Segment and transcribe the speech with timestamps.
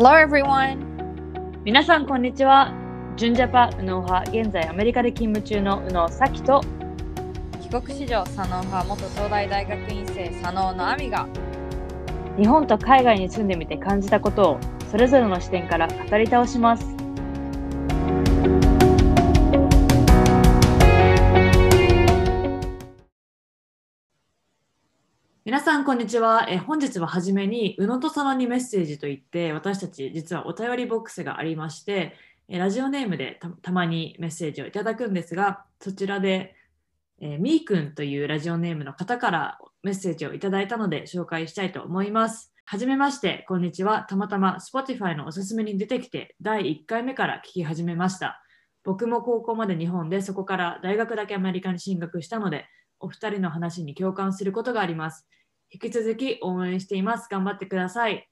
[0.00, 0.78] Hello everyone!
[1.64, 2.72] 皆さんこんにちは。
[3.16, 6.60] 純ジャパ右脳派、現在アメリカで勤務中の右脳咲と
[7.60, 11.26] 帰国子女左脳派元東大大学院生左脳の亜美が
[12.36, 16.97] 日本と海外に住んでみて感じたことをそれぞれの視点から語り倒します。
[25.78, 26.46] んこんにちは。
[26.48, 32.14] え本日は初めに宇野と佐野にメッセージといって私たち実はお便りボックスがありまして
[32.48, 36.54] えラジオネームでたまにメッセージをいただくんですがそちらで
[37.20, 42.52] えー、みーくんというラジオネームの方からメッセージをいただいたので紹介したいと思います。
[42.64, 44.06] はじめまして、こんにちは。
[44.08, 48.40] たまたま Spotify のおすすめに出てきて第1回目から聞き始めました。
[48.84, 52.66] 僕も高校まで日本でそこから大学だけアメリカに進学したので、
[53.00, 55.26] お二人の話に共感することがあります。
[55.70, 57.28] 引き続き応援しています。
[57.30, 58.28] 頑張ってください。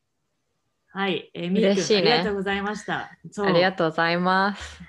[0.88, 3.10] はい、えー、みーくねありがとうございました。
[3.30, 4.80] そうありがとうございます。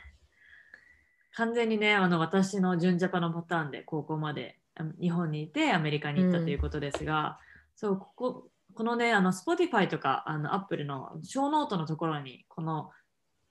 [1.36, 4.58] 完全にねあの私の純ジャパのパターンで高校まで
[5.02, 7.40] 日本にいてアメリカに行ったということですが、
[7.76, 12.92] そうこここのねあの Spotify とかあの Apple の show note のところにこの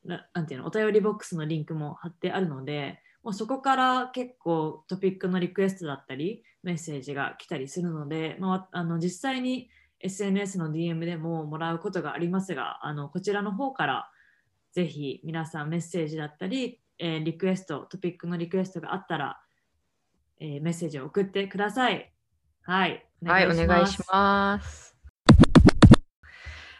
[0.04, 9.68] ななんていうのお便りボックスのリンクも貼ってあるのでもうそこから結構トピックのリクエストだったりメッセージが来たりするので、まあ、あの実際に
[9.98, 14.08] SNS の DM でももらうことがありますがあのこちらの方から
[14.70, 19.40] ぜひ皆さんメッセージだったり、えーリクエスト、トピックのリクエストがあったら、
[20.38, 22.12] えーメッセージを送ってください。
[22.62, 23.04] はい。
[23.24, 24.94] はい、お願いします。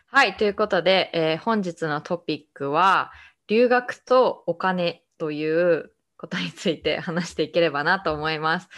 [0.06, 3.10] はい、ということで、えー本日のトピックは、
[3.48, 5.90] 留学とお金という
[6.26, 8.68] ことについて話していければなと思います。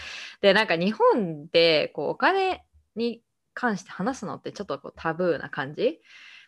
[0.41, 3.23] で、なんか日本でこうお金に
[3.55, 6.01] 関して話すのってちょっとこうタブーな感じ？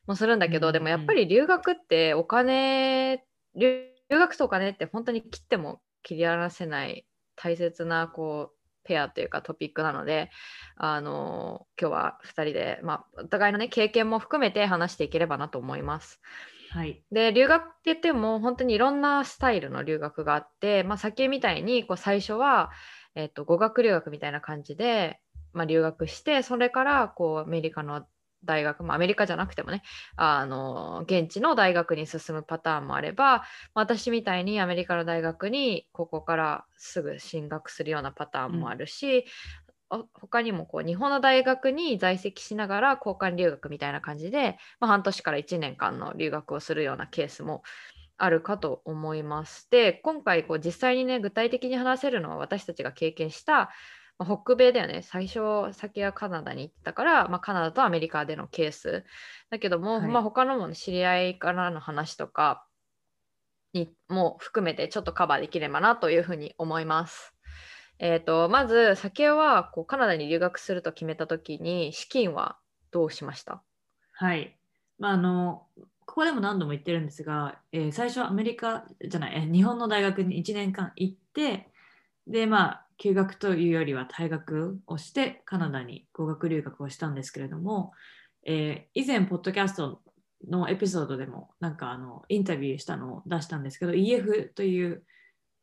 [0.06, 7.06] もするんだけど、うんでもやっぱり留学ってお金、留留学とお金って本当に切っても切り離せない
[7.36, 10.30] 大切なこうペアというかトピックなので、
[10.76, 16.20] あの今日は2人で、まあ、お互いの、ね、経験も含めて話していければなと思います。
[16.70, 17.02] はい。
[17.10, 22.70] で留学って言っても本当にいろんなスタイルの留学があって、まあ、先みたいにこう最初は、
[23.16, 25.20] えっと語学留学みたいな感じで、
[25.52, 28.06] まあ、留学してそれからこうアメリカの
[28.44, 29.82] 大学、まあ、アメリカじゃなくてもね
[30.16, 33.44] あの現地の大学に進むパターンもあれば、まあ
[33.74, 39.24] 私みたいにアメリカの大学にここからすぐ進学するようなパターンもあるし、
[40.14, 47.62] 他にもこう日本の大学に在籍しながら交換留学みたいな感じで、まあ、半年から1年間の留学をするようなケースも
[48.16, 49.68] あるかと思います。
[49.70, 53.70] で今回こう実際にね具体的に話せるのは私たちが経験した、
[54.18, 59.04] まあ北米だよね最初先はカナダに行ってたから、まあ、カナダとアメリカでのケース
[59.50, 62.66] だけども、はいまあ、他のもね知り合いからの話とか
[63.72, 67.34] にも含めてちょっとカバーできればなというふうに思います。
[68.02, 72.56] えー、とまず先はこうカナダに留学すると決めた時に資金は
[72.90, 73.62] どうしました？
[74.12, 74.56] はい。
[74.98, 75.66] まあ、あの、
[76.06, 81.68] ここでも何度も言ってるんですが、えー最初アメリカじゃない、え日本の大学に1年間行って、
[82.26, 87.92] で、まあ、休学というよりは退学をして、カナダに語学留学をしたんですけれども、
[88.46, 90.02] えー以前、ポッドキャスト
[90.48, 95.04] のエピソードでも、なんかあの、インタビューしたのを出したんですけど、EF という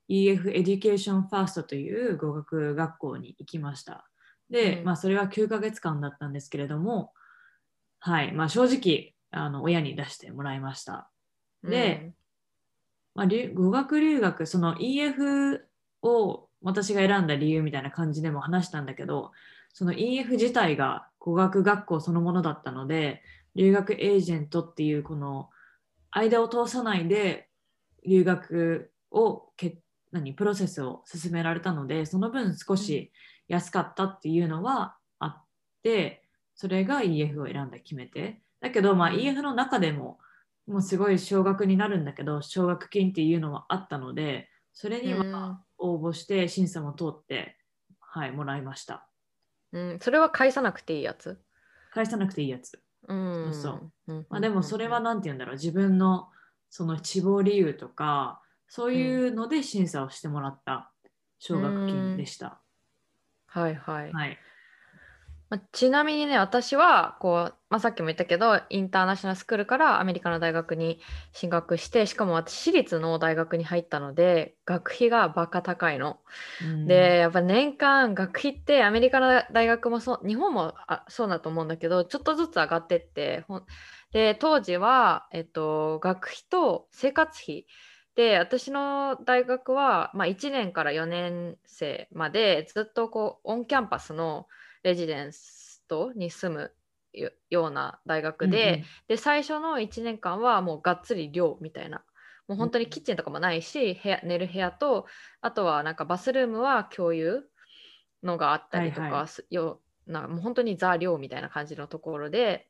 [0.10, 4.08] EF Education First という語学学校に行きました。
[4.50, 7.12] で、うんまあ、それは9ヶ月間だったんですけれども、
[8.00, 11.10] はい、まあ、正直あの親に出してもらいました。
[11.64, 12.14] で、
[13.16, 15.68] まあ、留語学留学、その EF
[16.02, 19.32] を私が選んだ理由みたいな感じでも話したんだけど、
[19.74, 23.22] その EF 自体が語学学校そのものだったので、
[23.56, 25.50] 留学エージェントっていうこの
[26.12, 27.50] 間を通さないで
[28.06, 29.80] 留学をけ
[30.12, 33.12] 何プロセスを進められたので、その分少し
[33.48, 35.46] 安かったっていうのはあっ
[35.84, 36.24] て、
[36.56, 38.42] それが EF を選んだ決めて。
[38.62, 40.20] だけど、まあ、EF の中でも、
[40.66, 47.58] もうすごい少額になるんだけど、奨学金っていうのはあったので、それには応募して審査も通って、
[48.00, 49.08] はい、もらいました。
[49.72, 49.90] うん。
[49.92, 51.40] うんそれは返さなくていいやつ、
[51.94, 52.82] 返さなくていいやつ。
[53.08, 53.14] う
[53.50, 54.14] ん、そうう。
[54.14, 54.26] ん。
[54.30, 56.30] まあ、でもそれは何て言うんだろう、自分の
[56.70, 60.92] その志望理由とか、そういうので審査をしてもらった
[61.40, 62.60] 奨学金でした。
[63.48, 64.38] はいはい、はい。
[65.50, 71.00] まあちなみにね私はこうまあ、さっきも言ったけどインターナショナルスクールからアメリカの大学に
[71.34, 76.20] 進学してしかも私私立の大学に入ったので学費がバカ高いの。
[76.62, 83.46] うんでやっぱ年間学費ってアメリカの大学もそう日本もあそうだと思うんだけどちょっとずつ上がってって
[84.12, 87.66] で当時は、えっと、学費と生活費
[88.18, 94.48] で私の大学は、まあ、1年から4年生までずっとこうオンキャンパスの
[94.82, 96.74] レジデンストに住む
[97.14, 102.04] よような大学で,、で最初の1年間はもうがっつり寮みたいな。
[102.48, 105.06] もう本当にキッチンとかもないし、部屋寝る部屋と
[105.42, 107.44] あとはなんかバスルームは共有
[108.24, 112.68] のがあったりとはいはかすよなんかもう本当にザ寮みたいな感じのところで。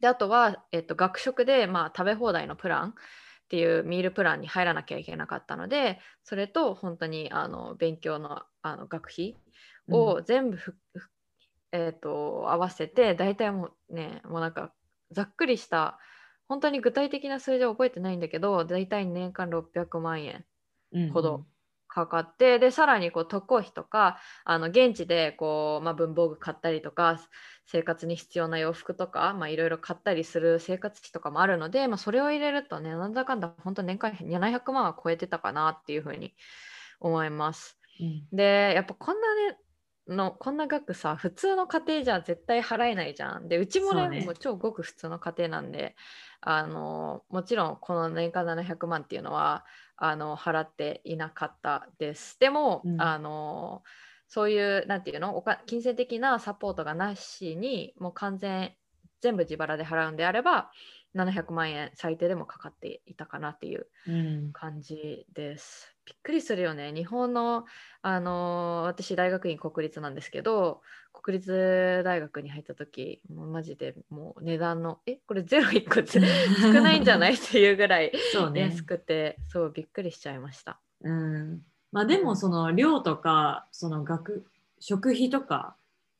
[0.00, 2.94] であとは、えっと、学食で、まあ、食べ放題のプラン
[3.52, 9.36] っていうミールプランに入らなきゃいけなかったのでそれと本当にあの勉強のあの学費
[9.90, 11.10] を全部ふ、ふ
[11.72, 14.72] えっと合わせて大体もうねもうなんか
[15.10, 15.98] ざっくりした
[16.48, 20.46] 本当に具体的な数字は覚えてないんだけど大体年間600万円
[20.92, 21.44] うんほど
[21.92, 27.20] かかって、でさらにこう渡航費とかあの現地でこう、まあ、文房具買ったりとか
[27.66, 36.34] 生活に必要な洋服とかまあいろいろ買ったりする生活費とかもあるので、まあ、それを入れるとねなんだかんだ本当年間700万は超えてたかなっていうふうに
[36.98, 37.78] 思います。
[38.00, 39.58] うんでやっぱこんなね
[40.08, 43.48] のこんな額さ普通の家庭じゃ絶対払えないじゃん。
[43.48, 45.94] でうちもねねもう超ごく普通の家庭なんで
[46.40, 49.64] あのもちろんこの年間700万っていうのは
[50.04, 52.38] あの払っていなかったです。
[52.40, 53.82] でも、うんあの
[54.28, 58.74] そういうなんていうのおか金銭的なサポートがなしにもう完全
[59.20, 60.70] 全部自腹で払うんであれば
[61.12, 65.94] 700万円最低でもかかっていたかなっていううん感じです。
[66.06, 66.92] びっくりするよね。
[66.92, 67.64] 日本の、
[68.02, 70.80] あのー私大学院国立なんですけど、
[71.22, 77.34] 国立大学に入った時、もうマジでもう値段の、え、これゼロ1個つ少ないんじゃない？
[77.34, 78.62] っていうぐらいそうね。
[78.62, 80.78] 安くて、そうびっくりしちゃいました。
[81.02, 81.64] うん。
[81.92, 84.44] まあでもその量とかその学
[84.80, 85.76] 食費とか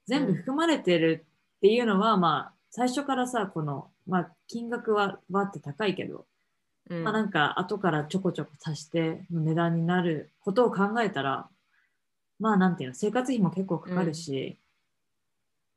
[0.06, 1.24] 全部含まれてる
[1.56, 6.26] っていうのは、まあ最初からさこの、まあ、金額はわって高いけど、
[6.90, 7.04] うん。
[7.04, 11.48] まあなんか後からちょこちょこ足しての値段になることを考えたら
[12.38, 14.58] まあなんていうの生活費も結構かかるし、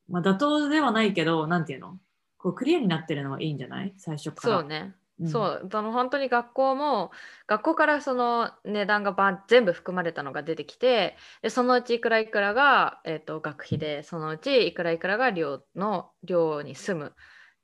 [0.10, 1.98] まあ妥当ではないけどなんていうの？
[2.38, 3.94] こうクリアになってるのはいいんじゃない？
[3.98, 4.60] 最初から。
[4.60, 4.96] そうね。
[5.20, 7.10] うんそうその本当に学校も
[7.48, 17.14] 学校からその値段がばん全部含まれたのが出てきてでそのうちいくらいくらが、えー、と学費でそのうちいくらいくらが寮の寮に住む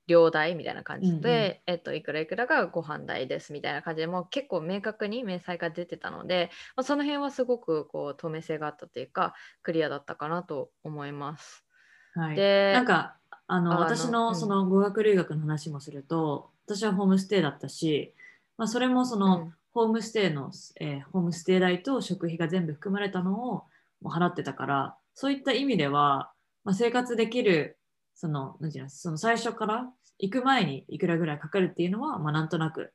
[0.06, 11.66] 寮代みたいな感じで、うんうんえっといくらいくらがご飯代ですみたいな感じでもう結構明確に明細が出てたので、まあ、その辺はすごくこう透明性があったというかクリアだったかなと思います。
[12.14, 13.16] はい、でなんか
[13.46, 14.12] あの私うん。
[14.12, 18.14] のその語学留学の話もすると、私はホームステイだったし、
[18.56, 19.54] まあ、それもその、うん。
[19.74, 20.50] ホームステイの、
[20.80, 23.64] えーホームステイ代と食費が全部含まれたのを
[24.02, 26.32] もう払ってたからそういった意味では、
[26.64, 27.78] まあ、生活できる
[28.14, 32.92] そのなんていうのその最初から行く前にいくらぐらいかかるっていうのは、まあ、なんとなく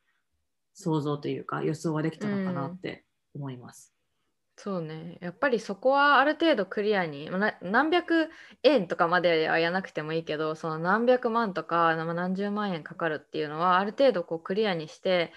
[0.76, 3.04] 想像というか予想はできたのかなって
[3.34, 3.97] 思います。
[4.60, 5.20] そうね。
[5.22, 8.30] やっぱりそこはある程度クリアにま何百
[8.64, 15.32] 円とかまではやらなくてもいいけどその何百万とかまあ何十万円かかるっていうのはある程度こうクリアにして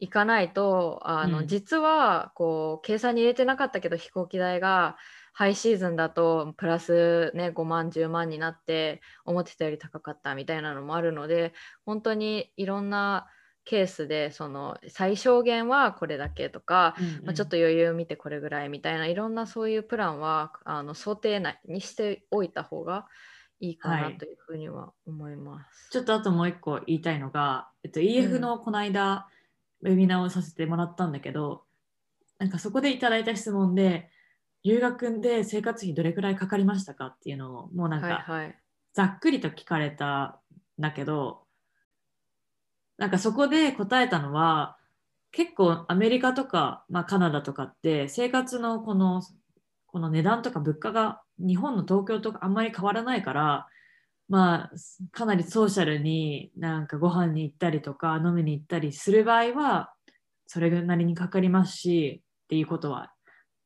[0.00, 1.46] いかないとあの、うん。
[1.46, 4.96] 実はこう計算に入れてなかったけど飛行機代が
[5.34, 11.52] ハイシーズンだとプラスね5万10万になって思ってたより高かったみたいなのもあるので
[11.84, 13.28] 本当にいろんな
[13.64, 23.06] ケースでその最小限はこれだけとか、うんうんまあ、ちょっと余裕見てこれぐらいみたいないろんなそういうプランはあの想定内にしておいた方が
[23.62, 25.88] いいかはないというふうには思います。
[25.90, 29.28] ちょっとあともう一個言いたいのが、えっと、EF のこの間、
[29.82, 31.62] ウェビナーをさせてもらったんだけど、
[32.38, 34.10] なんかそこでいただいた質問で、
[34.64, 38.58] 留学で生活費どれくらいかかりましたかっていうのを、もうなんかはいはい。
[38.94, 40.40] ざっくりと聞かれた
[40.78, 41.44] んだけど、
[43.02, 44.76] なんかそこで答えたのは、
[45.32, 49.22] 結構アメリカとか、まあ、カナダとかって生活のこの
[49.86, 53.66] この値段とか物価が日本の東京とかあんまり変わらないから
[54.28, 54.70] まあ
[55.10, 59.94] かなりソーシャルになんかご飯に行ったりとか飲みに行ったりする場合は
[60.46, 63.12] それなりにかかりますしっていうことは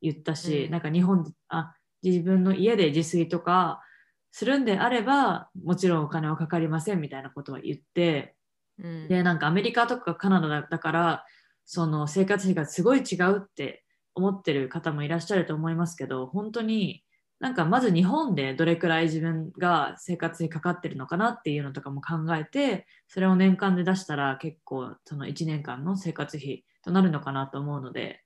[0.00, 0.71] 言ったし、うん。
[0.71, 3.83] なんか日本あ自分の家で自炊とか
[4.31, 8.36] するんであればもちろんお金はかかりませんみたいなことは言って
[8.78, 11.25] うんでなんかアメリカとかカナダだだから
[11.64, 17.02] その生活費がすごい違うって思ってる方もいらっしゃると思いますけど本当に
[17.38, 28.23] なんかまず日本でどれくらい自分が生活にかかってるのかなっていうのとかも考えてそれを年間で出したら結構その1年間の生活費となるのかなと思うので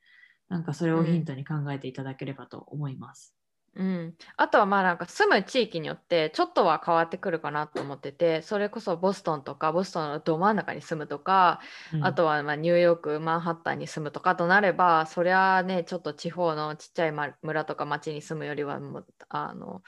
[0.48, 3.39] なんかそれをヒントに考えていただければと思います。
[3.76, 11.60] うん、あとはまあなんか住む地域によってちょっとは変わってくるかなと思っててそれこそボストンとかボストンのど真ん中に住むとか、
[11.94, 17.12] うん、あとはまあニューヨークマンハッタンに住むとかとなればそりゃねちょっと地方のちっちゃい
[17.42, 19.82] 村とか町に住むよりはもうあの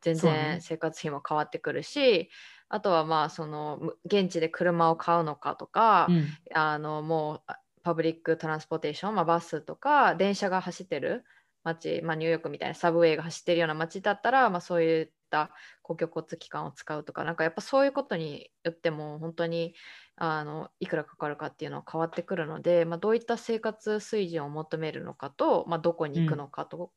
[0.00, 2.28] 全然生活費も変わってくるし、ね、
[2.70, 11.24] あとはまあその現地で車を買うのかとか、うん、あのもう public transportation、まあ、バスとか電車が走ってる
[11.66, 15.50] 街、まあ、ニューヨークみたいな subway が走ってるような街だったら、まあ、そういった
[15.82, 19.74] 公共交通機関を使うとかなんかやっぱそういうことによっても本当に
[20.16, 26.90] あのいくらかかるかっていうのは変わってくるので、まあ、どういった生活水準を求めるのかと、まあ、どこに行くのかと、うん、っ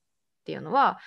[0.46, 1.00] ていうのは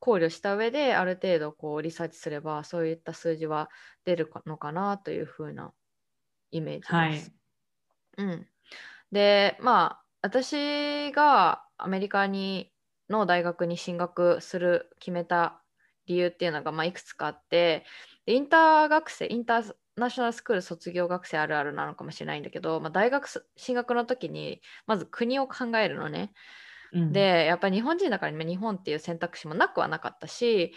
[0.00, 3.70] 考慮した上である程度こうリサーチすればそういった数字は
[4.04, 5.72] 出るのかなというふうな
[6.50, 6.92] イメージです。
[6.92, 7.32] はい、
[8.18, 8.46] うん、
[9.12, 12.71] でまあ私がアメリカに
[13.12, 15.62] の大学に進学する決めた
[16.06, 17.84] 理由っていうのが、まあ、いくつかあって
[18.26, 26.32] インター学生インターナショナルスクール卒業学生あるあるなのかもしれないんだけど、まあ、大学進学の時にまず国を考えるのね。
[26.94, 30.74] うん、でやっぱり日本人だから日本っていう選択肢もなくはなかったし、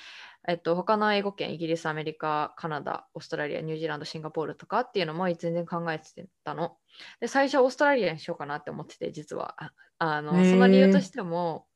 [0.48, 6.06] えっと、他の英語圏イギリスアメリカカナダオーストラリアニュージーランドシンガポールとかっていうのも全然考えて
[6.46, 6.77] たの。
[7.20, 9.56] で最初オーストラリアにしようかなって思ってて実は
[10.00, 11.68] あのその理由としても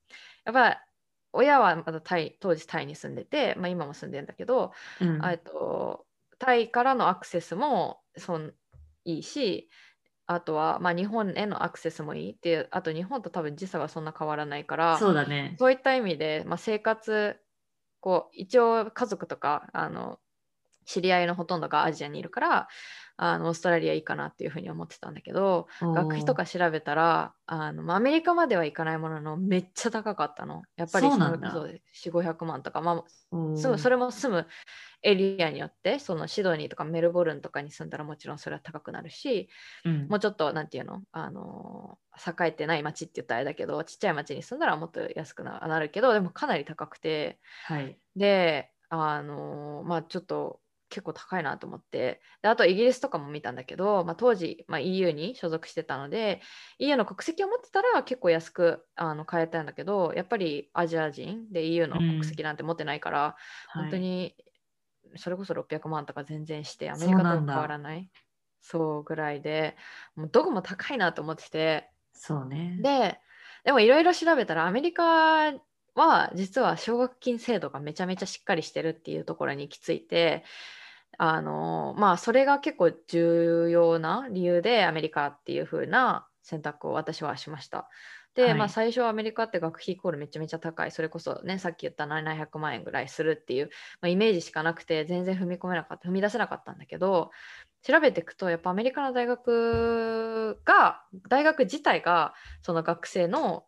[0.46, 0.82] やっぱ
[1.32, 6.06] 親はまだタイ当時タイに住んでて、まあ、今も住んでるんだけど、うん、と
[6.40, 8.54] タイからのアクセスもそん
[9.06, 9.70] いいし
[10.26, 15.56] あとは、まあ、日本へのアクセスもいいっていうあと日本と多分時差がそんな変わらないからそうだね。
[15.60, 17.38] そういった意味で、まあ、生活
[18.00, 20.20] こう一応家族とかあの
[20.90, 22.68] 知り合いのほとんどがアジアにいるから
[23.22, 30.64] あのオーストラリアいいかなっていうふうに思ってたんだけど学費とか調べたらあのアメリカまでは行かないもののめっちゃ高かったの。
[30.78, 34.48] やっぱり4500万とか、まあ、住むそれも住む
[35.04, 39.50] エリアによってそのシドニーとかメルボルンとかに住んだらもちろんそれは高くなるし、
[39.84, 41.02] うん、もうちょっと何て言うの？
[41.12, 52.22] あの栄えてない町って言ったらあれだけどちっちゃい町に住んだらもっと安くなるけどでもかなり高くて、はい、であのまあちょっと結構高いなと思って。
[52.42, 56.42] であとイギリスとかも見たんだけど、まあ、当時、まあ、EU に所属してたので
[56.80, 63.36] EU の国籍を持ってたら結構安くあの買えたんだけどやっぱりアジア人で EU の国籍なんて持ってないから、
[63.76, 64.36] うん、本当に
[65.16, 68.10] それこそ600万とか全然してアメリカと変わらない？
[68.62, 69.76] そうぐらいで
[70.16, 71.90] もうどこも高いなと思ってて。
[72.14, 72.78] そうね。
[72.82, 73.20] で
[73.64, 75.54] でもいろいろ調べたらアメリカ
[75.96, 80.44] は実は奨学金制度がめちゃめちゃしっかりしてるっていうところに行き着いて
[81.18, 87.90] あのまあそれが結構重要な理由でアメリカっていう風な選択を私はしました。
[88.36, 93.70] で、はい、まあ、最初アメリカって学費イコールめちゃめちゃ高いそれこそねさっき言った700万円ぐらいするっていう、
[94.02, 97.32] まあ、イメージしかなくて全然踏み込めなかった踏み出せなかったんだけど
[97.82, 103.66] 調べていくとやっぱアメリカの大学が大学自体がその学生の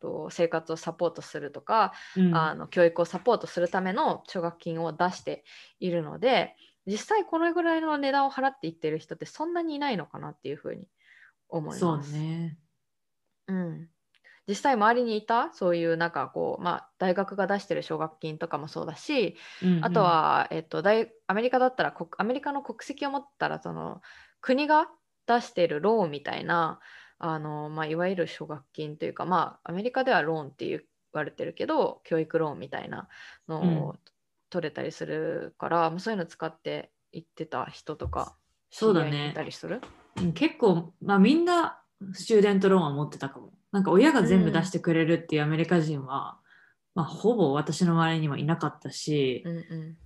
[0.00, 5.44] と生活をサポートするとか、うん、あの教育をサポートするための奨学金を出して
[5.80, 10.88] いるので実際このぐらいの値段を払っていってる人ってそんなにいないのかなっていうふうに
[11.48, 11.80] 思います。
[11.80, 12.58] そうね、
[13.48, 13.88] うん、
[14.48, 15.50] 実際周りにいた？
[15.52, 24.00] そういうなんかこう、まあ、大学が出してる奨学金とかもそうだし、うんうん、あとは、えっと、大アメリカだったらアメリカの国籍を持ったらその
[24.40, 24.88] 国が
[25.26, 26.80] 出してるローンみたいな
[27.18, 33.08] あの、まあ、いわゆる奨学金というか、まあ、アメリカではローンって言われてるけど教育ローンみたいな
[33.48, 33.96] のを
[34.50, 38.36] 取れたりするから、うん、そういうの使って行ってた人とか
[38.76, 39.32] そうだね。
[40.34, 41.80] 結構、まあ、みんな
[42.12, 43.52] スチューデントローンは持ってたかも。
[43.70, 46.38] なんか親が全部出してくれるっていうアメリカ人は、
[46.96, 49.96] うん、まあ、ほぼ私の周りにはいなかったし、うんうん、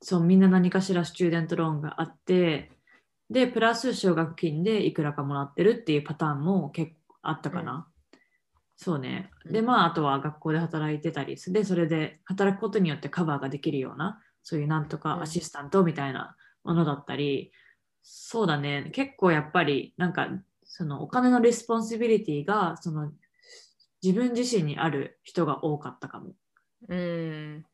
[0.00, 2.70] そうみんな何かしらスチューデントローンがあって
[3.30, 7.88] で、プラス奨学金でいくらかもらってるっていうパターンも結構あったかな。
[8.12, 8.18] うん、
[8.76, 9.30] そうね。
[9.44, 17.52] で、まあ、あとは学校で働いてたりで、それで働くことによってカバーができるような、そういうなんとかアシスタントみたいなものだったり、
[18.02, 18.90] そうだね。
[18.92, 20.28] 結構やっぱり、なんか、
[20.64, 23.10] そのお金の responsibility が、その
[24.02, 26.34] 自分自身にある人が多かったかも。
[26.88, 27.64] うん。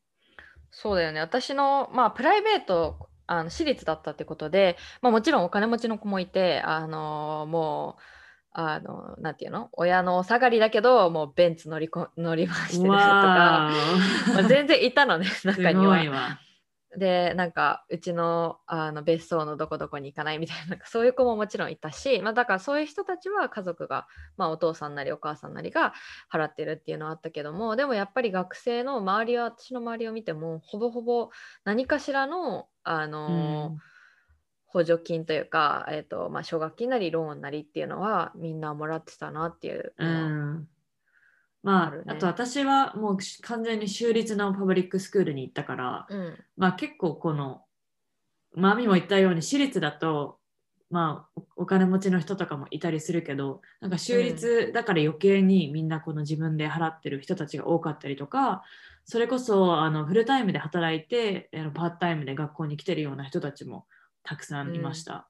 [0.71, 1.19] そうだよね。
[1.19, 8.01] 私の、まあ、 private あの私立だったってことで、まあ、もちろんお金持ちの子もいて、あのもう
[8.51, 9.69] あのなんていうの？
[9.73, 13.71] 親のお下がりだけどもうベンツ乗りこ乗り回してるとか、わ
[14.33, 16.39] まあ、全然いたのねー 中には。
[16.97, 24.07] でなんかうちのあの別荘のどこどこに行かないみたいななんかそういう子ももちろんいたし、まあ、だからそういう人たちは家族が、
[24.37, 25.93] まあ、お父さんなりお母さんなりが
[26.31, 31.29] 払ってるっていうのはあったけどもでもやっぱり学生の周りは私の周りを見てもほぼほぼ
[31.63, 33.81] 何かしらのあの、うん。
[34.73, 40.67] 補助金というか、えーとまあ、奨学金なりローンなりっていうのはみんなもらってたなっていううのはん
[41.63, 47.61] まあ、あるねあと私はもう完全に州立のパブリックスクールに行ったから、うんまあ結構この、
[48.53, 50.39] まあ、アミも言ったように私立だと、
[50.91, 58.63] まあおお金持ちの人とかもいたりするけど、なんか州立だから余計にみんなこの自分で払ってる人たちが多かったりとか、
[59.05, 63.85] それこそあのフルタイムで働いて、あのパートタイムで学校に来てるような人たちも
[64.23, 65.27] たくさんいました。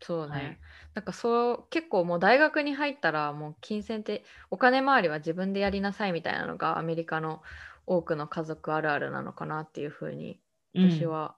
[0.00, 0.58] そうね、はい
[0.94, 7.42] なんかそう結構もう大学に入ったらもう金銭ってお金回りは自分でやりなさいみたいなのがアメリカの
[7.86, 10.40] 多くの家族あるあるなのかなっていうふうに
[10.74, 11.36] うん私は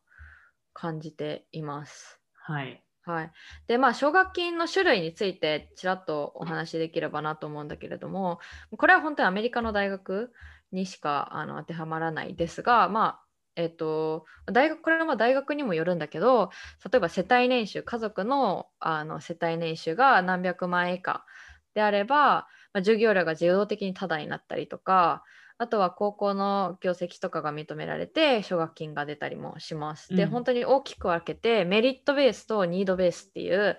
[0.74, 2.20] 感じています。
[2.34, 2.84] はい。
[3.02, 3.32] はい、
[3.66, 8.38] でまあ奨学金の種類についてちらっとお話しできればなと思うんだけれども
[8.76, 10.30] これは本当にアメリカの大学
[10.72, 13.27] にしかあの当てはまらないですがまあ
[13.58, 16.50] えっと大学これはまあ大学にもよるんだけど
[16.90, 21.26] 例えば世帯年収家族のあの世帯年収が何百万円以下
[21.74, 22.46] であれば、まあ、
[22.78, 25.24] 授業料が自動的にタダになったりとか
[25.58, 30.14] あとは高校の業績とかが認められて奨学金が出たりもします。
[30.14, 33.76] で、うん本当に大きく分けてメリットベースとニードベースっていう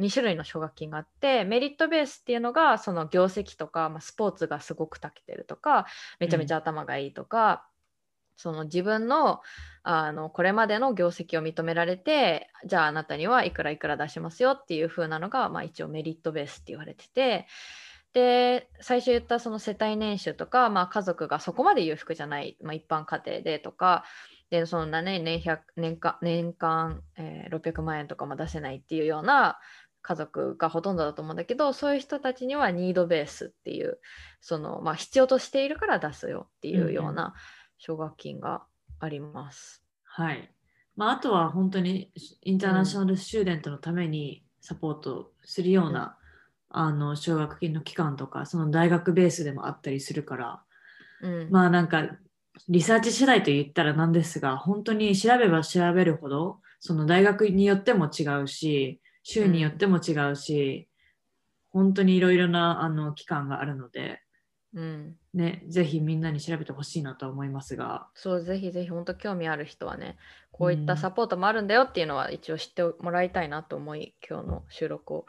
[0.00, 5.86] 2種類の奨学金があってメリットベースっていうのがその業績とか、まあ、スポーツがすごく長けてるとか
[6.18, 7.68] めちゃめちゃ頭がいいとか、
[8.36, 9.40] その自分の
[9.86, 17.46] あのこれまでの業績を認められてじゃああなたにはいくらいくら出しますよっていう風なのが、まあ、一応メリットベースって言われてて
[18.14, 24.04] で最初言ったその世帯年収とか、まあ、家族がそこまで裕福じゃない、まあ、一般家庭でとか
[24.48, 25.42] でそんな年年
[25.98, 29.58] 間年間、えー600万円とかも出せないっていうような
[30.02, 33.98] 家族がほとんどだと思うんだけどそういう人たちにはニードベースっていう
[34.40, 37.34] その、まあ、必要としているから出すよっていうような
[37.86, 38.64] 奨学金が
[38.98, 39.84] あります。
[40.04, 40.50] はい。
[40.96, 42.10] まあ、あとは本当に
[42.40, 46.16] インターナショナルスチューデントのためにサポートするような、
[46.70, 50.62] あの奨学金の期間とか、その大学ベースでもあったりするから、
[51.20, 52.08] うんまあなんか
[52.68, 60.88] リサーチ次第と言ったらなんですが、本当に調べば調べるほど、その大学によっても違うし、州によっても違うし、
[61.70, 64.23] 本当にいろいろなあの期間があるので、
[64.74, 70.16] うん、ね、ぜひみんなに調べてほしいなと思いますが、そうぜひぜひ本当興味ある人はね
[70.50, 75.26] こういったサポートもあるんだよっていうのは一応知ってもらいたいなと思い今日の収録を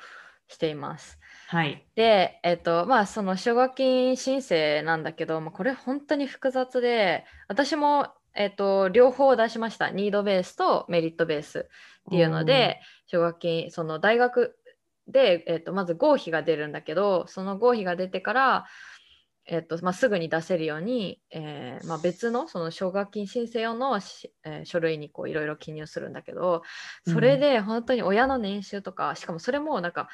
[0.47, 1.19] しています。
[1.47, 1.85] はい。
[1.95, 9.89] で、えっと、まあ、その奨学金申請なんだけど、まあ、これ本当に複雑で、私も、えっと、両方出しました。
[9.89, 11.59] ニードベースとメリットベース
[12.07, 14.57] っていうので、奨学金、その大学
[15.07, 18.65] で、えっと、まず合否が出るんだけど、その合否が出てから、
[19.47, 26.63] えっとまあ、すぐに出せるように、えーまあ、別のその奨学金申請用のし、えー書類にこういろいろ記入するんだけど
[27.03, 30.09] それで本当に親の年収とか、しかもそれもなんか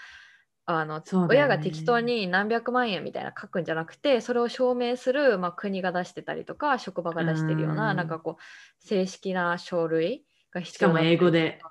[0.66, 11.62] あの、ね親が適当に何百万円みたいな書くんじゃなくてそれを証明する、まあ、国が出してたりとか職場が出してるようなうんなんかこう正式な書類がしかも必要だったり英語で。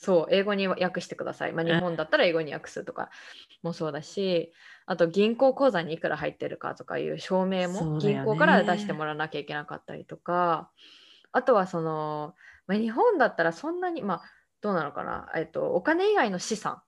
[0.00, 1.52] そう、英語に訳してください。
[1.52, 3.10] まあ、うん日本だったら英語に訳すとか
[3.62, 4.52] もそうだし、
[4.90, 10.70] あと銀行口座にいくら入ってるかとかいう証明も銀行から出してもらわなきゃいけなかったりとか、
[11.30, 12.34] あとはその、
[12.66, 14.22] まあ、日本だったらそんなに、まあ、
[14.62, 16.80] どうなのかな、えっと、お金以外の資産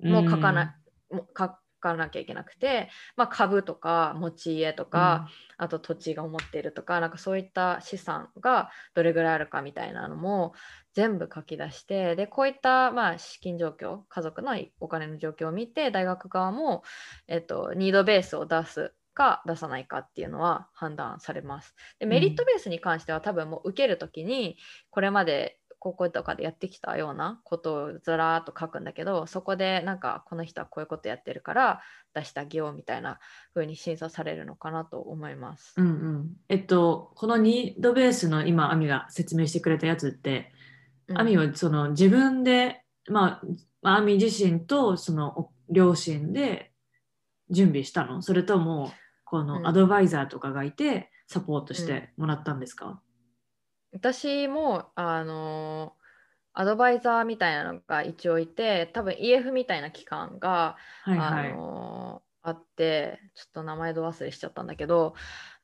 [0.00, 0.76] も書かな,、
[1.10, 1.58] も書か
[1.92, 5.26] なきゃいけなくて、まあ、株とか持ち家とか、
[5.58, 10.54] あと土地が持っているとか、なんかそういった資産がどれぐらいあるかみたいなのも
[10.94, 16.82] 全部書き出して、で、こういったまあ資金状況、家族のお金の状況を見て、大学側も、
[17.28, 21.74] えっと、ニードベースを出すか出さないかっていうのは判断されます。
[21.98, 24.58] で、メリットベースに関しては多分もう受けるときに、
[24.90, 31.82] これまで高校とかでやってきたようなことをずらーっと書くんだけど、そこでなんかこの人はこういうことやってるから
[32.14, 33.18] 出してあげようみたいな
[33.52, 35.74] 風に審査されるのかなと思います。
[35.76, 36.30] うんうん。
[36.48, 40.50] えっと、このニードベースの今、アミが説明してくれたやつって、
[41.08, 43.46] うんアミはその自分で、まあ、
[43.82, 46.72] まあアミ自身とそのお両親で
[47.50, 48.22] 準備したの？
[48.22, 48.90] それとも、
[49.24, 53.02] こうんのアドバイザーとかがいてサポートしてもらったんですか、
[53.94, 55.96] 私もあの
[56.52, 61.52] アドバイザーみたいなのが一応いて多分 EF みたいな機関が、はいはい。
[61.52, 65.14] あのあってちょっと名前ど忘れしちゃったんだけど、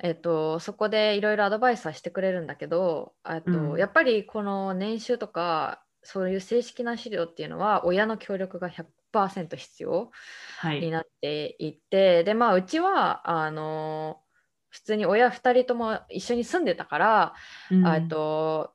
[0.03, 10.11] えっと、そこでいろいろアドバイスはしてくれるんだけど、えっとうんやっぱりこの年収とかそういう正式な資料っていうのは親の協力が100%必要
[10.59, 10.81] はい。
[10.81, 14.23] になっていてでまあうちはあの
[14.71, 17.35] 普通に親2人とも一緒に住んでたから、
[17.71, 18.09] うん。
[18.09, 18.73] と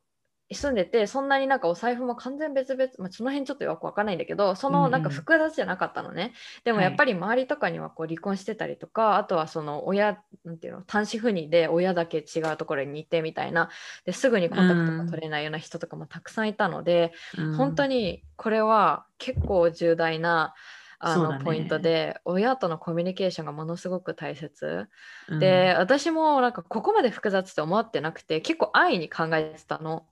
[0.53, 4.81] 住んでてそんなになんかお財布も完全別々、まあ、その辺ちょっとよくわかんないんだけどそうんうん。
[4.83, 6.85] のなんか複雑じゃなかったのね、でもはい。
[6.85, 13.69] やっぱり周りとかにはこう離婚してたりとかあとはその親なんていうの単身赴任で親だけ違うところにいてみたいな。
[14.05, 17.57] ですぐにコンタクトが取れないような人とかもたくさんいたので、うん。
[17.57, 20.53] 本当にこれは結構重大な
[20.99, 24.87] あのポイントで、親とのコミュニケーションがものすごく大切、
[25.29, 25.39] うん。
[25.39, 30.05] で私もなんかここまで複雑って思ってなくて結構安易に考えてたの。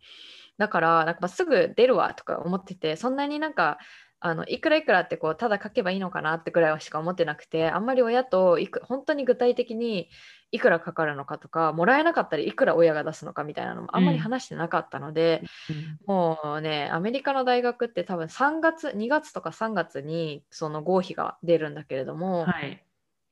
[0.58, 3.80] だからなんかまあすぐ出るわとか思っててそんなになんか
[4.19, 10.10] あのいくらいくらってこうただ書けばいいのかなってくらいしか思ってなくてあんまり親といく本当に具体的に
[10.54, 22.84] いくらかかるのかとかもらえなかったらいくら親が出すのかみたいなのもあんまり話してなかったので、うんもうね、アメリカの大学って多分3月、2月とか3月にその合否が出るんだけれども、はい。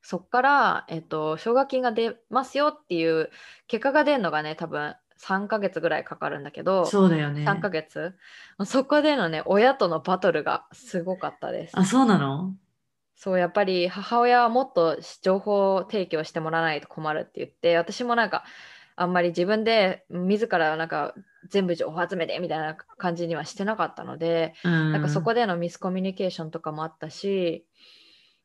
[0.01, 3.29] そこから、えっと、奨学金が出ますよっていう
[3.67, 7.45] 結果が出るのがね、多分3ヶ月ぐらいかかるんだけど、そうだよね。
[7.45, 8.15] 3ヶ月
[8.65, 11.77] そこでのね、親とのバトルがすごかったです。
[11.77, 12.55] あ、そうなの？
[13.23, 18.43] そう、やっぱり母親はもっと情報提供してもらわないと困るって言って、私もなんか、
[18.95, 21.13] あんまり自分で自らなんか
[21.47, 24.91] 全部情報集めてみたいな感じにはしてなかったので、うん。
[24.91, 27.67] なんかそこでのミスコミュニケーションとかもあったし、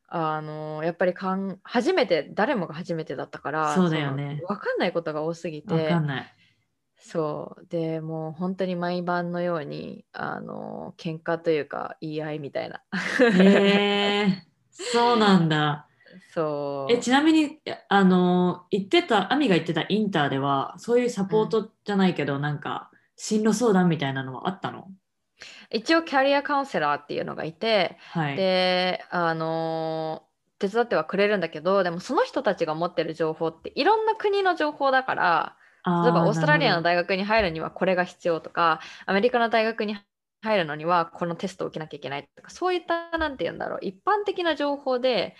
[0.09, 4.39] あのやっぱりかん初めて誰もが初めてだったからそうだよね。
[4.47, 6.33] 分かんないことが多すぎわてかんない。
[6.99, 7.65] そう。
[7.67, 12.83] でもう本当に毎晩のようにあの喧嘩というか言い合いみたいな。
[13.43, 14.56] へえ
[14.91, 15.87] そうなんだ。
[16.33, 17.59] そうえちなみに
[17.89, 24.87] あの言ってた亜美が言ってたインターではそういうサポートじゃないけど、なんか進路相談みたいなのはあったの？
[25.71, 28.35] 一応キャリアカウンセラーっていうのがいて、はい。
[28.35, 30.23] であの
[30.59, 39.95] 手伝ってはくれるんだけどでもその人たちが持ってる情報っていろんな国の情報だからあ例えばオーストラリアの大大学に入るにはこれが必要とかアメリカの大学に
[40.47, 45.35] 入るのにはこのテストを受けなきゃいけないとかそういったなんて言うんだろう一般的な情報で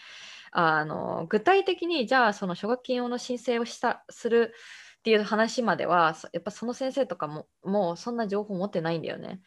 [0.51, 4.53] あの具体的にじゃあその奨学金用の申請をしたする
[4.99, 9.41] っていう話まではそやっぱその先生とかももうそんな情報持ってないんだよね。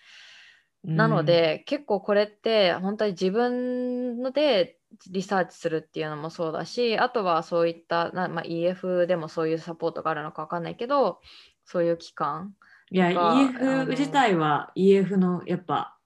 [0.83, 4.79] なの、で、結構これって本当に自分ので
[5.11, 11.21] リサーチするっていうのもそうだしあとはそういったな、まあ、EF でもそういうサポートがあるのか分かんないけど
[11.65, 12.55] そういう機関
[12.91, 15.97] いや、EF 自体は EF のやっぱ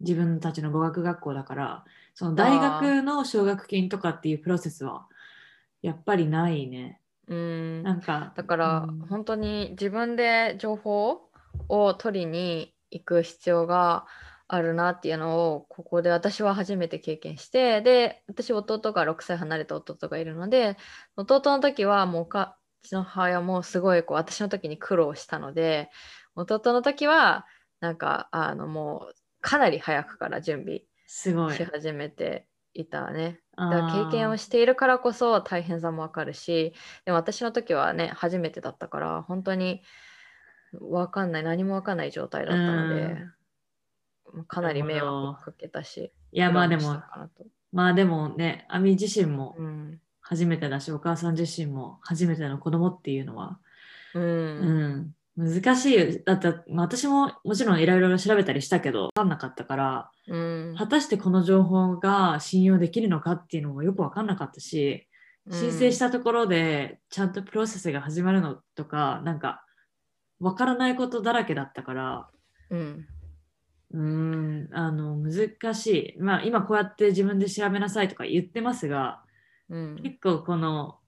[0.00, 5.06] 自分たちの語学学校だから、その大学の奨学金とかっていうプロセスは
[5.82, 7.00] やっぱりないね。
[7.28, 11.28] うんなんか、だからうん本当に自分で情報
[11.68, 14.06] を取りに行く必要が
[14.48, 20.76] あるなっていうのをここで私は初めて経験してで私弟が6歳離れた弟がいるので
[21.16, 25.90] 弟の時はもうかうちの母親もすごいこう私の時に苦労したので
[26.34, 27.46] 弟の時は
[27.80, 31.54] なんかあのもうかなり早くから準備すごい。
[31.54, 31.64] し。
[31.64, 33.40] 始めていたね。
[33.56, 36.72] あだから経験をーしているからこそ大変さもわかるし
[37.04, 39.82] でも私の時はね初めてだったから本当に
[40.80, 43.16] わかんない何もわかんない状態だったので、
[44.46, 47.02] かなり迷惑をかけたしいや、まあでも
[47.72, 50.00] まあでもね、亜美自身もうん
[50.32, 53.58] 初めてだし、お母さん自身も初めての子供っていうのは、
[54.14, 55.12] うん。
[55.36, 55.98] うん、難しい。
[55.98, 56.06] よ。
[56.24, 60.74] だって、まあ私ももちろんいろいろ調べたりしたけど、分かんなかったから、うん。
[60.78, 65.06] 果たしてこの情報が信用できるのかっていうのもよく分かんなかったし、
[65.50, 69.66] 申請したところでちゃんとプロセスが始まるのとか、なんか
[70.40, 72.28] 分からないことだらけだったから、
[72.70, 73.06] うん。
[73.90, 76.20] うーん、あの、難しい。
[76.20, 79.20] まあ今こうやって自分で調べなさいとか言ってますが、
[79.72, 79.96] うん。
[80.02, 80.98] 結構この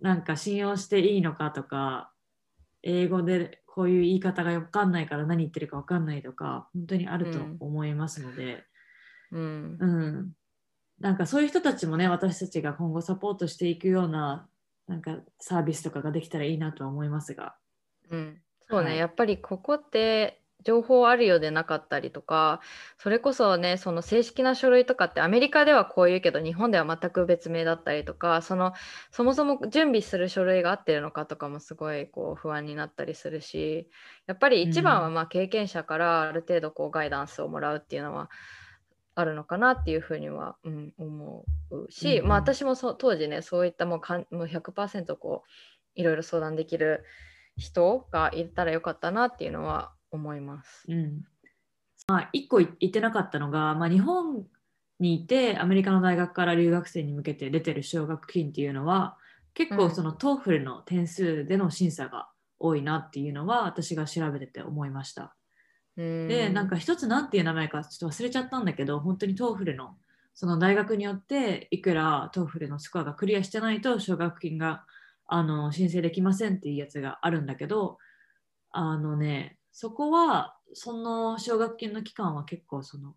[0.00, 2.12] なんか信用していいのかとか
[2.82, 8.64] 英語でこういう言い方が分かんないから何言ってるか分かんないとか本当にあると思いますので、
[9.32, 9.76] うん。
[9.78, 10.32] うん。
[11.00, 14.48] なんかそういう人たちもね私たちが今後サポートしていくような
[14.86, 17.56] なんかサービスとかができたらいいなとは思いますが。
[18.08, 18.40] うん。
[18.68, 18.98] そうね、はい。
[18.98, 22.60] やっぱりここって情報あるようでなかったりとか
[22.98, 28.72] それこそねその正式な書類とかってアメリカではこう言うけど日本では全く別名だったりとかその
[29.12, 33.88] そもそも準備する書類が合ってるのかとかもすごいこう不安になったりするし
[34.26, 38.28] やっぱり一番はまあ経験者からある程度こうガイダンスをもらうっていうのは
[39.14, 45.50] あるのかなっていうふうには、うん、思うし、うんまあ、私もそ当時ねそういったもうかんもう100%こう
[45.94, 47.04] いろいろ相談できる
[47.56, 50.84] 人がいたらよかったなっていうのは思います。
[50.88, 51.22] うん
[52.08, 54.46] まあ、1個言ってなかったのが、まあ、日本
[55.00, 59.16] にいてアメリカの大学から留学生に向けて出てる奨学金っていうのは
[59.54, 65.34] 結構その TOEFL の点数での審査が多いなっていうのは私が調べてて思いました。
[65.96, 69.96] でなんか一つ何ていう名前かちょっと忘れちゃったんだけど本当に TOEFL の
[70.34, 74.84] その大学によっていくら TOEFL のスコアがクリアしてないと奨学金が
[75.26, 77.96] あの申請できませんっていうやつがあるんだけど
[78.70, 83.14] あのねそこはその奨学金の期間は結構その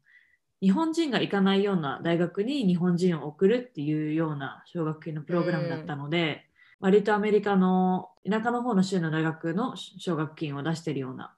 [0.60, 6.44] 日本人が行かないような大学に日本人を送るっていうような奨学金のプログラムだったので、
[6.82, 11.34] 割とアメリカの田舎の方の州の大学の奨学金を出してるような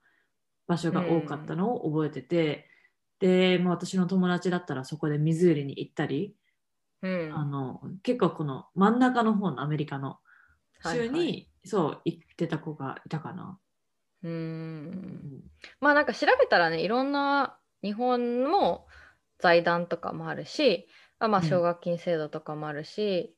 [0.66, 2.66] 場所が多かったのを覚えてて、
[3.20, 6.34] で、まあ、私の友達だったらそこでミズーリに行ったり、
[7.00, 10.18] うん、あの結構この真ん中の方のアメリカの
[10.84, 13.56] 週に、はいはい、そう行ってた子がいたかな。
[14.22, 15.42] うん。
[15.80, 18.86] まあなんか調べたらねいろんな日本も
[19.38, 20.86] 財団とかもあるし
[21.18, 23.34] あまあ奨学金制度とかもあるし、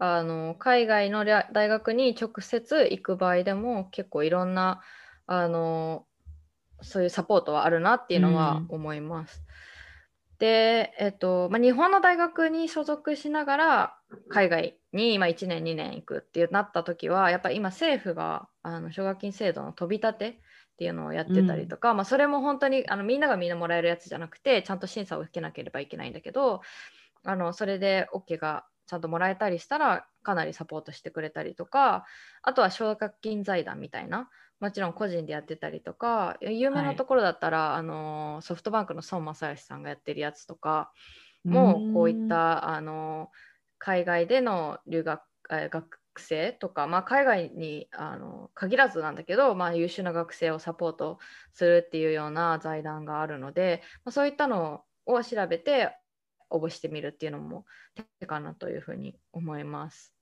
[0.00, 4.80] うん、あの海外の大学に直接行く場合でも結構いろんな
[5.26, 6.06] あの
[6.80, 9.42] そういうサポートはあるなっていうのは思います。
[9.46, 9.52] うん
[10.42, 13.96] で、えっとまあ、日本の大学に所属しながら
[14.28, 20.34] 海外に今1年2年行くってなった時はやっぱり今政府があの奨学金制度の飛び立てっ
[20.76, 26.60] ていうのをやってたりとか、うん、まあ、それも本当にあのみんながみんなもらえるやつじゃなくてちゃんと審査を受けなければいけないんだけど
[27.24, 32.04] あのそれで OK がちゃんともらえたりしたらかなりサポートしてくれたりとか
[32.42, 34.28] あとは奨学金財団みたいな
[34.60, 40.92] もちろん個人でやってたりとか有名なところだったら、はい、あのソフトバンクの孫正義さんがやってるやつとか
[41.44, 43.30] もこういったあの
[43.82, 51.18] 海外での留学え学生とか、まあ、海外にあの限らずなんだけど、まあ、優秀な学生をサポート
[51.52, 55.96] するっていうような財団があるので、まあ、そういったのを調べて
[56.48, 57.64] 応募してみるっていうのも
[58.20, 60.14] 手かなというふうに思います。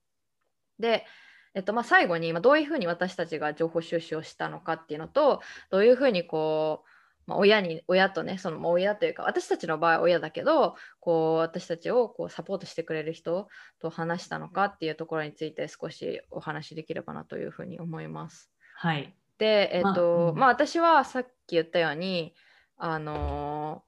[0.79, 1.05] で、
[1.53, 6.89] えっとまあ、最後に、ま、どういうふうに私たちが情報収集をしたのかっていうのとどういうふうにこう、
[7.27, 13.47] まあ、親に親とねその親というか私たちの場合は親だけどこう私たちをこうサポートしてくれる人
[13.79, 18.51] と話したのかっていうところについて少しお話しできればなというふうに思います。
[18.75, 22.33] はい、で、えっとまあ、うん、まあ、私はさっき言ったように
[22.77, 23.83] あの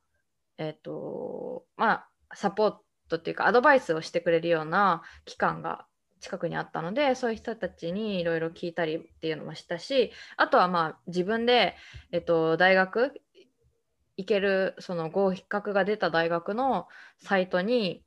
[0.57, 2.75] えっとまあサポー
[3.09, 5.85] トっていうかアドバイスをしてくれるような機関が
[6.23, 11.75] 近くにあったのでそういう人たちにいろいろ聞いたりっていうのもしたしあとはまあ自分で、
[12.11, 13.21] えっと、大学
[14.17, 16.87] 行けるその合格が出た大学の
[17.19, 18.03] サイトに、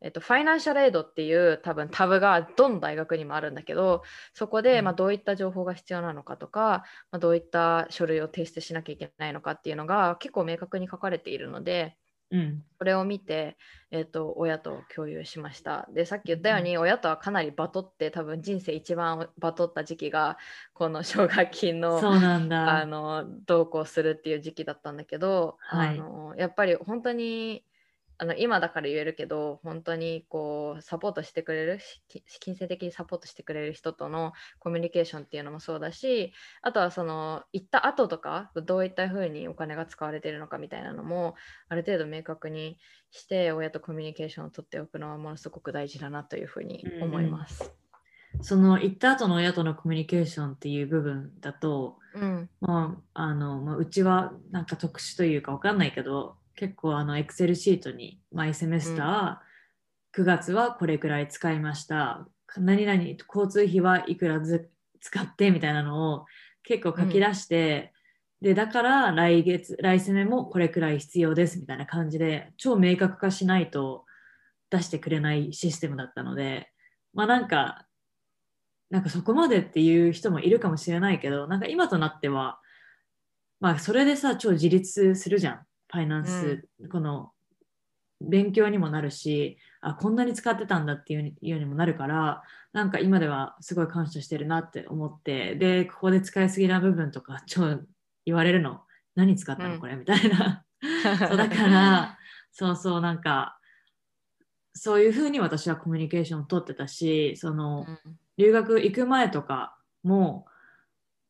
[0.00, 11.96] えっと、ファイナンシャルエイドっていう多分タブがどの大学にもあるんだけどそこでまあどういった情報が必要なのかとか、まあ、どういった書類を提出しなきゃいけないのかっていうのが結構明確に書かれているので
[12.30, 13.56] うん、これを見て、
[13.90, 15.88] えーと、親と共有しました。
[15.92, 20.36] でさっき言ったように、うん、親とはかなりバトって多分人生一番バトった時期が
[20.74, 27.64] この奨学金のあの同行するっていう時期だったんだけど、はい、あのやっぱり本当に
[28.20, 31.78] あの今だから言えるけど本当にこうサポートしてくれる
[32.40, 41.36] 金銭的にサポートしてくれる人とのコミュニケーションっていうのもそうだしあとはその行った後とかどういったふうにお金が使われているのかみたいなのも
[41.68, 42.78] ある程度明確に
[43.12, 47.72] して親とコミュニケーションを取っておくのはものすごく大事だなというふうに思います。
[48.34, 62.26] うん、その行った後の親とのコミュニケーションっていう部分だと、うんまああのまあ、うちはなんか特殊というか分かんないけど結構あのエクセルシートに毎セメスター、9月はこれくらい使いました。
[62.56, 64.68] 何々交通費はいくらず
[65.00, 66.26] 使ってみたいなのを
[66.64, 67.92] 結構書き出して、
[68.42, 74.04] うん、でだから来月来セメもこれくらい必要ですみたいな感じで超明確化しないと
[74.70, 76.72] 出してくれないシステムだったので
[77.14, 77.86] まあなんか
[78.90, 82.58] なんかそこまでっていう人もいるかもしれないけどなんか今となっては
[83.60, 87.32] まあそれでさ超自立するじゃんファイナンス、うん、この
[88.20, 97.80] 勉強にもなるしあこんなに使ってたんだっていうようにもなるからなんか今ではすごい感謝してるなって思ってでここで使いすぎな部分とか超
[98.26, 98.80] 言われるの
[99.18, 99.80] 何使ったのうん。
[99.80, 100.64] これみたいな。
[101.28, 102.18] そうだから、
[102.52, 103.58] そうそう、なんか、
[104.74, 107.84] そういうふうに私はコミュニケーションを取ってたし、その、
[108.36, 110.46] 留学行く前とかも、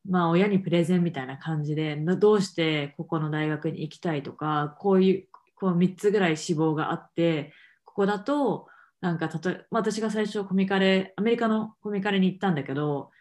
[0.09, 7.53] まあ親にプレゼンみたいな感じでなどうしてここの大学に行きたいとかこういうこう3つぐらい志望があって
[7.85, 8.67] ここだと
[9.01, 13.11] なんかたとえまあ私が最初コミカレアメリカのコミカレに行ったんだけど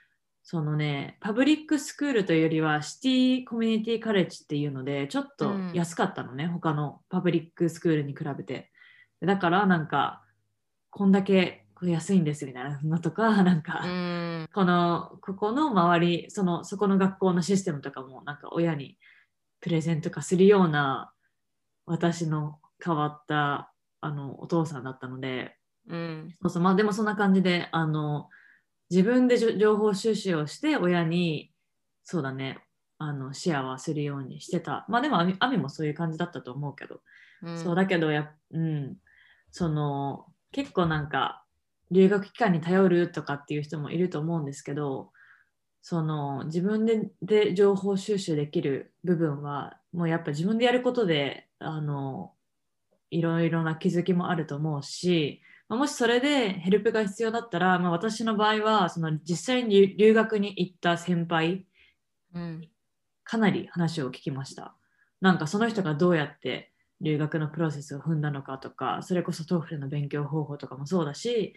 [0.42, 8.70] そのねパブリックスクールというよりはシティコミュニティカレッジっていうのでちょっと安かったのね、他のパブリックスクールに比べて。
[9.20, 10.22] だからなんか
[10.90, 14.48] こんだけこれ安いんですみたいなのとか なんか、うん。
[14.52, 18.98] このここの周りそのそこの学校のシステムとかもなんか親に
[19.60, 21.12] プレゼント化するような
[21.86, 25.56] 私の変わったあのお父さんだったので
[25.88, 26.34] うん。
[26.42, 26.62] そうそう。
[26.62, 28.28] まあでもそんな感じであの
[28.90, 31.52] 自分で情報収集をして親に
[32.02, 32.58] そうだね
[32.98, 34.84] あのシェアはするようにしてた。
[34.88, 37.02] まあでもアミアミもそういう感じだったと思うけど。
[37.42, 37.56] うん。
[37.56, 38.96] そうだけどや、うん、
[39.52, 41.44] その結構なんか
[41.90, 45.10] 留学期間に頼るとかっていう人もいると思うんですけど
[45.82, 52.32] その自分でで情報収集できる部分はもうやっぱ自分でやることであの
[53.10, 61.64] いろいろな気づきもあると思うし、まあもしそれでヘルプが必要だったら、まあ、私の場合はその実際に留学に行った先輩
[62.34, 62.68] うん
[63.24, 64.74] かなり話を聞きました。
[65.20, 71.54] なんかその人がどうやって留学のプロセスを踏んだのかとか、それこそ TOEFL の勉強方法とかもそうだし、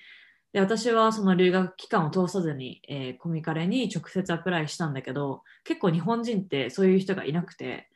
[0.53, 7.89] で私はその留学期間を通さずに、えーコミカレに直接アプライしたんだけど、結構日本人ってそういう人がいなくて、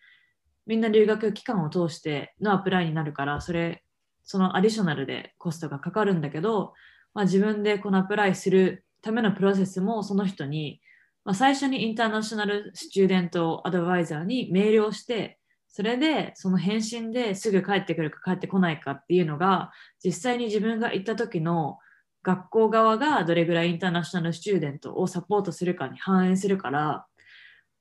[0.66, 3.84] みんな留学期間を通してのアプライになるから、それ、
[4.24, 6.74] そのアディショナルでコストがかかるんだけど、
[7.14, 10.82] まあ、自分でこのアプライするためのプロセスもその人に
[11.26, 15.40] まあ、最初にインターナショナルスチューデントアドバイザーにメールをして、
[15.76, 21.80] それでその返信ですぐ帰ってくるか帰ってこないかっていうのが、実際に自分が行った時の
[22.24, 27.06] 学校側がどれぐらいインターナショナルスチューデントをサポートするかに反映するから、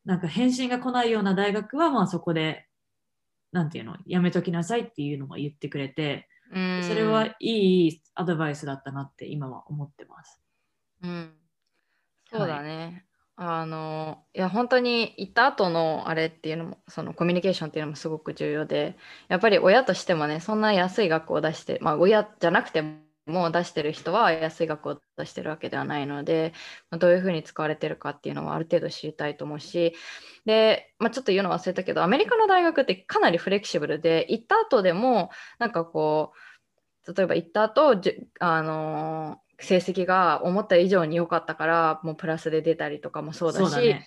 [0.04, 2.66] なんか返信が来ないような大学はまあそこで、
[3.52, 10.42] なんていうの、やめときなさいっていうのも言ってくれて、うんそれはいいアドバイスだったなって今は思ってます。
[11.00, 11.32] うん、
[12.28, 13.04] そうだね。
[13.36, 18.96] あのいや本当に行った後のあれっていうのもそのコミュニケーションっていうのもすごく重要で
[19.28, 22.82] やっぱり親としてもねそんな安い学校を出してまあ親じゃなくて
[23.26, 26.52] も出してる人は安い学校を出してるわけではないので、
[26.90, 29.94] まあどういうふうに使われてるかっていうのはある程度知りたいと思うし
[30.44, 36.32] で、まあ、ちょっと言うの忘れたけどアメリカの大学ってかなりフレキシブルで行った後でもなんかこ
[37.06, 44.06] う例えば行った後じあの成績が思った以上に良かったからもうプラスで出たりとかもそうだしそうだね。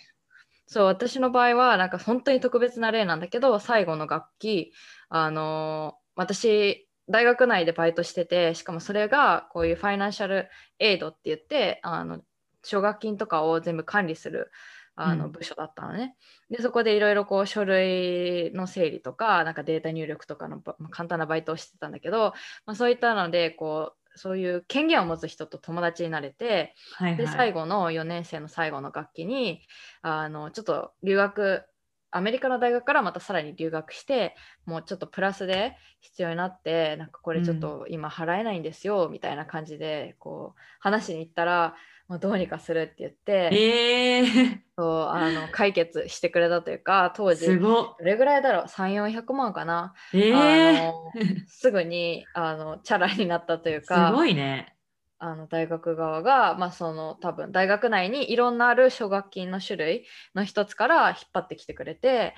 [0.76, 4.74] 私の場合はなんか本当に特別な例なんだけど最後の学期
[5.10, 12.20] あのー私大学内でバイトしててしかもそれがこういうファイナンシャルエイドって言ってあの
[12.64, 14.52] 奨学金とかを全部管理する
[14.96, 16.16] あのうん部署だったのね。
[16.50, 22.34] でそこでいろいろこう書類の整理とかなんかデータ入力とかの簡単なバイトをしてたんだけど、
[22.66, 27.18] まあ、そういったのでこうそういう権限を持つ人と友達になれて、はいはい。
[27.18, 29.62] で最後の4年生の最後の学期に
[30.02, 31.64] あのちょっと留学
[32.12, 41.76] アメリカの大学からまたさらに留学してもうちょっとプラスで必要になってなんかこれちょっと今払えないんですよ、みたいな感じでこう話しに行ったら、
[42.08, 47.96] まあ、どうにかするって言って、えー、そうあの解決してくれたというか当時すごっ。
[48.00, 51.12] どれぐらいだろう？3400万かな、えあー、の
[51.48, 54.77] すぐにあのチャラになったという すかごいね。
[55.20, 62.36] あの大学側が、まあ、その多分大学内にいろんなある奨学金の種類の一つから引っ張ってきてくれて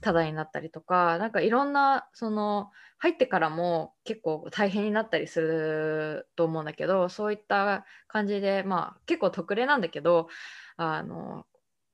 [0.00, 10.28] タダになったりとかなんかいろんなその入ってからも結構大変になったりすると思うんだけどそういった感じでまあ結構特例なんだけど
[10.76, 11.44] あの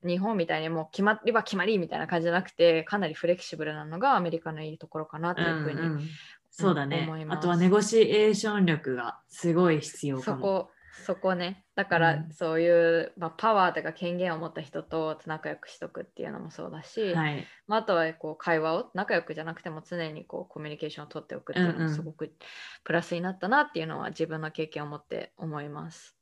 [0.06, 6.08] 日本みたいにもう決まりは決まりみたいな感じじゃなくてかなりフレキシブルなのがアメリカのいいところかなっていうふうに、
[6.50, 7.24] そうだね思い。
[7.24, 10.36] ますあとはネゴシエーション力がすごい必要かも。
[10.36, 10.70] そこ
[11.06, 17.46] そこねだからうんそういう、まあ、パワーとか権限を持った人と仲良くしとくっていうのもそうだし、はい。
[17.66, 22.34] まあ、あとはこう会話を仲良くじゃなくても常にこうコミュニケーションを取っておくっていうのうんうんもすごく
[22.84, 26.16] プラスになったなっていうのは自分の経験を持って思います。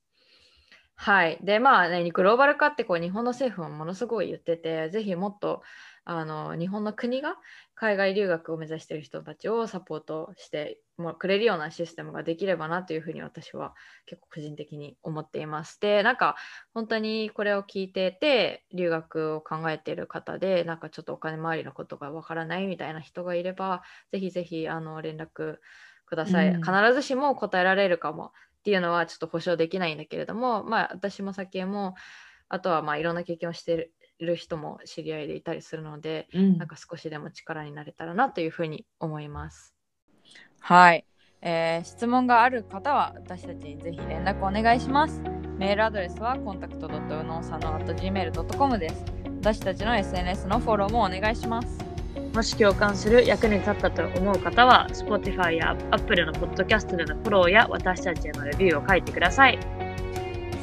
[1.01, 1.39] はい。
[1.43, 5.63] で、まあね、グローバル化ってこう日本の政府もものすごい言ってて、ぜひもっと
[6.11, 7.37] あの日本の国が
[7.75, 13.75] 海外留学を目指している人たちをサポートしてもくれるようなシステムができればなというふうに私は
[14.07, 15.79] 結構個人的に思っています。
[15.83, 16.37] でなんか
[16.73, 25.59] 本当にこれを聞いてて留学を考えている方でなんかちょっとお金回りのことがわからないみたいな人がいればぜひぜひあの連絡
[26.07, 31.97] ください、うん、必ずしも答えられるかもっていうのはちょっと保証できないんだけれどもまあ私も先も
[32.49, 39.75] あとはまあいろんな経験をしている人も知り合いでいたりするので、うん、なんか少しでも力になれたらなというふうに思います。
[40.61, 41.05] はい、
[41.43, 45.21] えー、質問がある方は私たちにぜひ連絡お願いします。
[45.57, 49.05] メールアドレスはコンタクト u n o s a n o gmail.com です。
[49.41, 51.79] 私たちの SNS のフォローもお願いします。
[52.35, 59.59] もし共感する役に立ったと思う方は Spotify や Apple のポッドキャストでのフォローや私たちへのレビューを書いてください。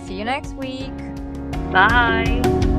[0.06, 0.92] See you next week!
[1.72, 2.75] Bye!